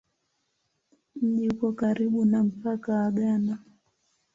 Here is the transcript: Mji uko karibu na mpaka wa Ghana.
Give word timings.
Mji 1.21 1.49
uko 1.49 1.67
karibu 1.79 2.25
na 2.25 2.43
mpaka 2.43 2.93
wa 2.93 3.11
Ghana. 3.11 3.57